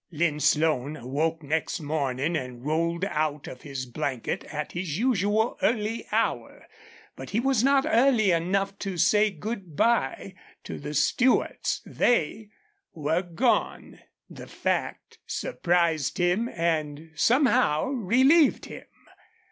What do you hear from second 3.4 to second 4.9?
of his blanket at